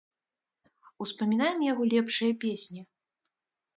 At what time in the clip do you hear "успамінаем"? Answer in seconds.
1.05-1.59